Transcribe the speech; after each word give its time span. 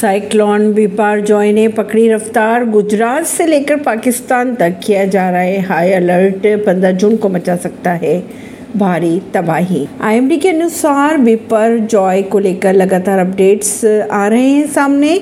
Cyclone 0.00 0.72
Biparjoy 0.72 1.50
ने 1.52 1.66
पकड़ी 1.68 2.06
रफ्तार, 2.08 2.64
गुजरात 2.66 3.24
से 3.24 3.46
लेकर 3.46 3.76
पाकिस्तान 3.78 4.54
तक 4.54 4.78
किया 4.84 5.04
जा 5.06 5.28
रहा 5.30 5.40
है 5.40 5.60
हाई 5.60 5.92
अलर्ट। 5.92 6.46
15 6.64 6.92
जून 6.92 7.16
को 7.16 7.28
मचा 7.28 7.56
सकता 7.56 7.92
है 7.94 8.22
भारी 8.76 9.20
तबाही। 9.34 9.86
आईएमडी 10.02 10.38
के 10.38 10.48
अनुसार 10.48 11.16
बिपरजॉय 11.18 12.22
को 12.22 12.38
लेकर 12.38 12.74
लगातार 12.74 13.18
अपडेट्स 13.18 13.84
आ 13.84 14.26
रहे 14.28 14.48
हैं 14.48 14.66
सामने। 14.68 15.20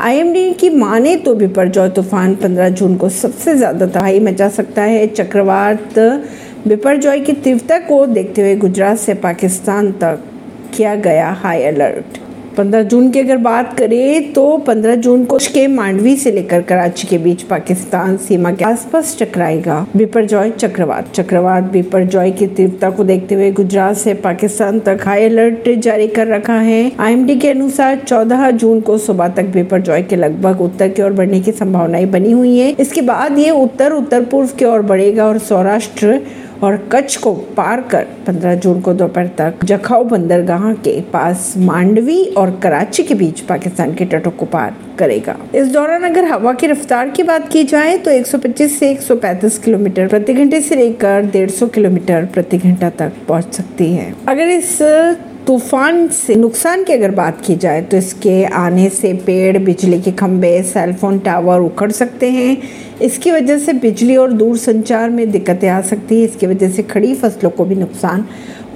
आईएमडी 0.00 0.52
की 0.54 0.70
माने 0.70 1.16
तो 1.16 1.34
बिपरजॉय 1.34 1.88
तूफ़ान 1.90 2.34
15 2.36 2.68
जून 2.70 2.96
को 2.96 3.08
सबसे 3.10 3.56
ज़्यादा 3.56 3.86
तबाही 3.88 4.20
मचा 4.20 4.48
सकता 4.50 4.82
है। 4.84 5.06
चक्रवात 5.08 5.98
बिपरजॉय 6.68 7.20
की 7.20 7.32
तीव्रता 7.34 7.78
को 7.82 8.04
देखते 8.08 8.42
हुए 8.42 8.56
गुजरात 8.58 8.98
से 8.98 9.14
पाकिस्तान 9.20 9.92
तक 10.00 10.24
किया 10.76 10.94
गया 11.02 11.30
हाई 11.42 11.62
अलर्ट। 11.64 12.20
15 12.60 12.82
जून 12.82 13.10
की 13.10 13.18
अगर 13.18 13.36
बात 13.36 13.72
करें 13.78 14.32
तो 14.32 14.42
15 14.58 14.94
जून 14.94 15.24
को 15.24 15.36
के 15.52 15.66
मांडवी 15.66 16.16
से 16.16 16.30
लेकर 16.30 16.62
कराची 16.62 17.06
के 17.06 17.18
बीच 17.18 17.42
पाकिस्तान 17.42 18.16
सीमा 18.16 18.50
के 18.52 18.64
आसपास 18.64 19.16
टकराएगा। 19.20 19.86
बिपरजॉय 19.96 20.50
चक्रवात। 20.50 21.10
चक्रवात 21.14 21.70
बिपरजॉय 21.72 22.30
की 22.30 22.46
तीव्रता 22.46 22.90
को 22.90 23.04
देखते 23.04 23.34
हुए 23.34 23.50
गुजरात 23.50 23.96
से 23.96 24.14
पाकिस्तान 24.14 24.80
तक 24.80 24.98
हाई 25.04 25.24
अलर्ट 25.24 25.68
जारी 25.78 26.08
कर 26.08 26.26
रखा 26.26 26.54
है। 26.54 26.80
आईएमडी 27.00 27.36
के 27.36 27.50
अनुसार 27.50 27.96
14 27.98 28.50
जून 28.50 28.80
को 28.80 28.98
सुबह 28.98 29.28
तक 29.28 29.44
बिपरजॉय 29.44 30.02
के 30.02 30.16
लगभग 30.16 30.60
उत्तर 30.60 30.88
की 30.88 31.02
ओर 31.02 31.12
बढ़ने 31.12 31.40
की 31.40 31.52
संभावनाएँ 31.52 32.06
बनी 32.06 32.32
हुई 32.32 32.56
है। 32.58 32.70
इसके 32.80 33.02
बाद 33.02 33.38
ये 33.38 33.50
उत्तर 33.50 33.92
उत्तर 33.92 34.24
पूर्व 34.24 34.48
की 34.58 34.64
ओर 34.64 34.82
बढ़ेगा 34.82 35.26
और 35.26 35.38
सौराष्ट्र 35.38 36.20
और 36.62 36.76
कच्छ 36.92 37.16
को 37.16 37.32
पार 37.56 37.80
कर 37.90 38.06
15 38.26 38.54
जून 38.54 38.80
को 38.80 38.92
दोपहर 38.94 39.26
तक 39.38 39.64
जखाऊ 39.64 40.04
बंदरगाह 40.04 40.72
के 40.84 41.00
पास 41.12 41.52
मांडवी 41.58 42.24
और 42.36 42.50
कराची 42.62 43.02
के 43.02 43.14
बीच 43.14 43.40
पाकिस्तान 43.40 43.94
के 43.94 44.04
तटों 44.06 44.30
को 44.30 44.46
पार 44.46 44.74
करेगा। 44.98 45.36
इस 45.54 45.72
दौरान 45.72 46.02
अगर 46.02 46.24
हवा 46.24 46.52
की 46.52 46.66
रफ्तार 46.66 47.10
की 47.10 47.22
बात 47.22 47.48
की 47.48 47.64
जाए 47.64 47.96
तो 47.98 48.10
125 48.10 48.68
से 48.70 48.94
135 48.94 49.58
किलोमीटर 49.58 50.08
प्रति 50.08 50.34
घंटे 50.34 50.60
से 50.60 50.76
लेकर 50.76 51.24
150 51.26 51.70
किलोमीटर 51.74 52.26
प्रति 52.34 52.58
घंटा 52.58 52.90
तक 52.98 53.12
पहुँच 53.28 53.54
सकती 53.54 53.92
है। 53.92 54.14
अगर 54.28 54.48
इस 54.48 54.78
तूफ़ान 55.50 56.08
से 56.08 56.34
नुकसान 56.34 56.84
की 56.84 56.92
अगर 56.92 57.10
बात 57.10 57.40
की 57.46 57.54
जाए 57.56 57.80
तो 57.82 57.96
इसके 57.96 58.44
आने 58.44 58.88
से 58.88 59.12
पेड़, 59.12 59.58
बिजली 59.58 60.00
के 60.00 60.10
खंभे 60.10 60.62
सेलफोन 60.62 61.18
टावर 61.18 61.60
उखड़ 61.60 61.90
सकते 61.90 62.30
हैं। 62.30 62.56
इसकी 63.02 63.30
वजह 63.30 63.58
से 63.58 63.72
बिजली 63.72 64.16
और 64.16 64.32
दूर 64.32 64.56
संचार 64.56 65.10
में 65.10 65.30
दिक्कतें 65.30 65.68
आ 65.68 65.80
सकती 65.80 66.18
है। 66.18 66.24
इसकी 66.24 66.46
वजह 66.46 66.70
से 66.70 66.82
खड़ी 66.82 67.14
फ़सलों 67.14 67.50
को 67.50 67.64
भी 67.64 67.74
नुकसान 67.74 68.24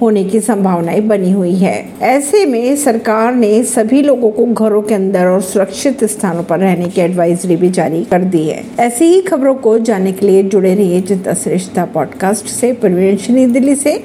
होने 0.01 0.23
की 0.23 0.39
संभावनाएँ 0.39 1.01
बनी 1.01 1.31
हुई 1.31 1.55
है। 1.55 1.85
ऐसे 2.01 2.45
में 2.45 2.75
सरकार 2.75 3.35
ने 3.35 3.63
सभी 3.63 4.01
लोगों 4.01 4.31
को 4.31 4.45
घरों 4.45 4.81
के 4.81 4.95
अंदर 4.95 5.25
और 5.25 5.41
सुरक्षित 5.41 6.03
स्थानों 6.03 6.43
पर 6.43 6.59
रहने 6.59 6.85
की 6.85 7.01
एडवाइजरी 7.01 7.55
भी 7.55 7.69
जारी 7.69 8.03
कर 8.03 8.23
दी 8.23 8.43
है। 8.47 8.63
ऐसी 8.79 9.05
ही 9.05 9.21
खबरों 9.21 9.55
को 9.55 9.77
जानने 9.79 10.11
के 10.11 10.27
लिए 10.27 10.43
जुड़े 10.43 10.75
रहिए 10.75 11.01
जनता 11.01 11.33
श्रेष्ठता 11.33 11.85
पॉडकास्ट 11.85 12.45
से। 12.45 12.73
परवीन 12.73 13.51
दिल्ली 13.53 13.75
से। 13.75 13.93